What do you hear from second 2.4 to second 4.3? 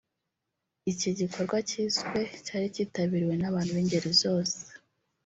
cyari cyitabiriwe n’abantu b’ingeri